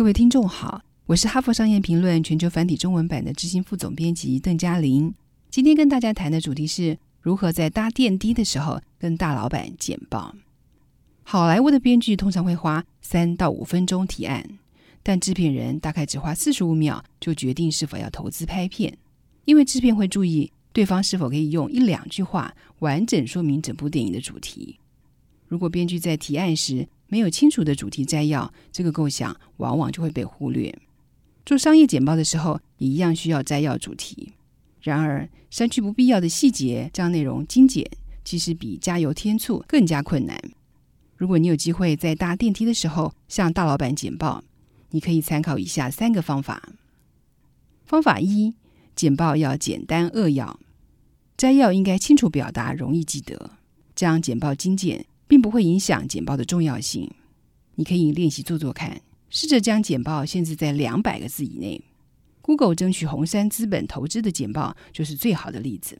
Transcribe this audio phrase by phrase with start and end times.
[0.00, 5.14] 各位听众好，我是哈佛商业评论全球繁体中文版的执行副总编辑邓嘉玲。
[5.50, 10.34] 今天跟大家谈的主题是如何在搭电梯的时候跟大老板简报。
[11.22, 14.42] 好莱坞的编剧通常会花三到五分钟提案，
[15.02, 18.96] 但制片人大概只花四十五秒就决定是否要投资拍片，
[19.44, 24.78] 因为制片会注意对方是否可以用一两句话完整说明整部电影的主题。
[25.46, 30.74] 如果编剧在提案时，没有清楚的主题摘要，这个构想往往就会被忽略。
[31.44, 34.32] 做商业简报的时候，也一样需要摘要主题。
[34.80, 37.84] 然而，删去不必要的细节，将内容精简，
[38.24, 40.40] 其实比加油添醋更加困难。
[41.16, 44.42] 如果你有机会在搭电梯的时候向大老板简报，
[44.90, 46.70] 你可以参考以下三个方法。
[47.84, 48.54] 方法一：
[48.94, 50.60] 简报要简单扼要，
[51.36, 53.50] 摘要应该清楚表达，容易记得，
[53.96, 55.06] 这样简报精简。
[55.30, 57.08] 并不会影响简报的重要性。
[57.76, 61.80] 你可以练习做做看，试着将简报限制在两百个字以内。
[62.42, 65.96] Google 争取红杉资本投资的简报就是最好的例子。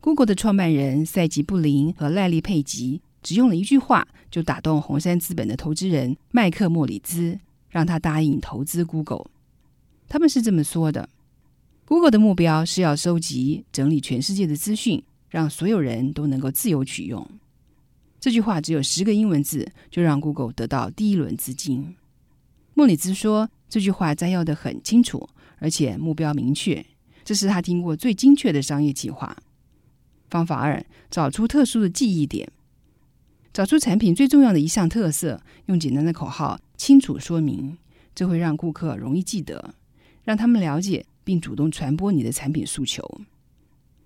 [0.00, 9.26] Google 的创办人赛吉布林和赖利佩吉只用了一句话就打动红杉资本的投资人麦克莫里兹，让他答应投资 Google。
[10.08, 11.08] 他们是这么说的
[11.84, 17.28] ：“Google 的目标是要收集、整理全世界的资讯，让所有人都能够自由取用。”
[18.24, 21.94] 这句话只有十个英文字，就让 Google 得到第一轮资金。
[22.72, 26.86] 莫里兹说：“这句话摘要的很清楚，而且目标明确，
[27.22, 29.36] 这是他听过最精确的商业计划。”
[30.30, 32.50] 方法二：找出特殊的记忆点，
[33.52, 37.76] 找出产品最重要的一项特色，用简单的口号清楚说明，
[38.14, 39.74] 这会让顾客容易记得，
[40.22, 43.20] 让他们了解并主动传播你的产品诉求。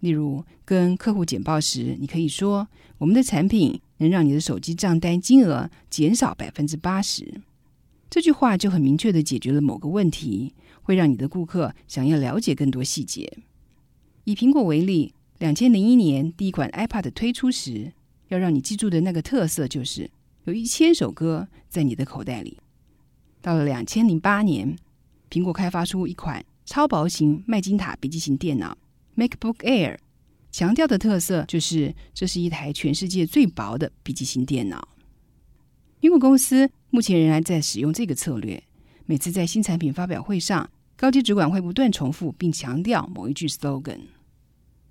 [0.00, 2.66] 例如，跟客户简报时，你可以说
[2.98, 7.40] ：“我们的产品。”能让你的手机账单金额减少百分之八十，
[8.08, 13.30] 这句话就很明确的解决了某个问题，会让你的顾客想要了解更多细节。
[14.24, 17.92] 以苹果为例，两千零一年第一款 iPad 推出时，
[18.28, 20.10] 要让你记住的那个特色就是
[20.44, 22.58] 有一千首歌在你的口袋里。
[23.42, 24.76] 到了两千零八年，
[25.30, 28.78] 苹果开发出一款超薄型麦金塔笔记型电脑
[29.16, 29.98] MacBook Air。
[30.50, 34.88] 强调的特色就是，这是一台全世界最薄的笔记型电脑。
[36.00, 38.62] 苹果公司目前仍然在使用这个策略。
[39.06, 44.00] 每次在新产品发表会上，高级主管会不断重复并强调某一句 slogan，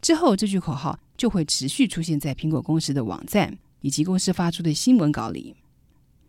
[0.00, 5.54] 之后这句口号就会持续出现在苹果公司的网站以及公司发出的新闻稿里。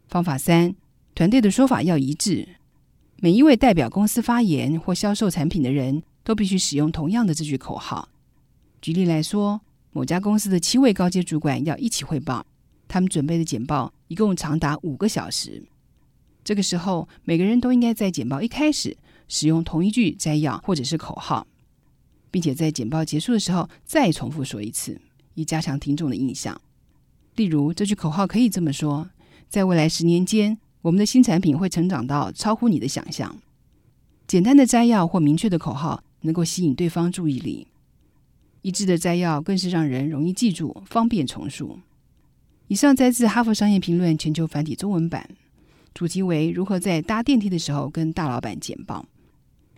[0.07, 0.75] 方法三：
[1.15, 2.47] 团队的说法要一致。
[3.19, 8.09] 每一位代表公司发言或销售产品的人都必须使用同样的这句口号。
[8.87, 9.59] 举例来说，
[9.91, 12.45] 某家公司的七位高阶主管要一起汇报，
[12.87, 15.61] 他们准备的简报一共长达五个小时。
[16.41, 18.95] 这个时候，每个人都应该在简报一开始
[19.27, 21.45] 使用同一句摘要或者是口号，
[22.31, 24.97] 并且在简报结束的时候再重复说一次，
[25.33, 26.57] 以加强听众的印象。
[27.35, 29.09] 例如，这句口号可以这么说：
[29.49, 33.35] 在未来十年间，我们的新产品会成长到超乎你的想象。
[34.25, 37.67] 简单的摘要或明确的口号能够吸引对方注意力。
[38.67, 41.79] 一致的摘要更是让人容易记住，方便重述。
[42.67, 45.29] 以上摘自《哈佛商业评论》全球繁体中文版，
[45.93, 49.05] 主题为如何在搭电梯的时候跟大老板简报。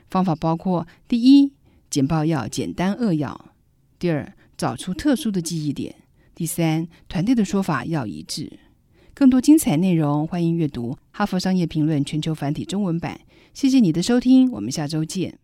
[0.10, 1.54] 方法包括：第一，
[1.92, 3.52] 简报要简单扼要；
[4.00, 5.94] 第二，找出特殊的记忆点；
[6.34, 8.58] 第三，团队的说法要一致。
[9.14, 13.22] 更多精彩内容，欢迎阅读《哈佛商业评论》全球繁体中文版。
[13.54, 15.38] 谢谢你的收听，我们下周见。